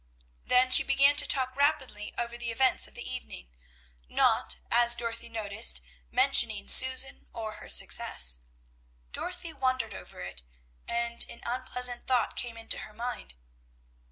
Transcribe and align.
Then 0.43 0.71
she 0.71 0.81
began 0.81 1.15
to 1.17 1.27
talk 1.27 1.55
rapidly 1.55 2.11
over 2.17 2.35
the 2.35 2.49
events 2.49 2.87
of 2.87 2.95
the 2.95 3.07
evening, 3.07 3.53
not, 4.09 4.55
as 4.71 4.95
Dorothy 4.95 5.29
noticed, 5.29 5.79
mentioning 6.09 6.69
Susan 6.69 7.27
or 7.33 7.57
her 7.57 7.69
success. 7.69 8.39
Dorothy 9.11 9.53
wondered 9.53 9.93
over 9.93 10.19
it, 10.23 10.41
and 10.87 11.23
an 11.29 11.41
unpleasant 11.45 12.07
thought 12.07 12.35
came 12.35 12.57
into 12.57 12.79
her 12.79 12.93
mind. 12.93 13.35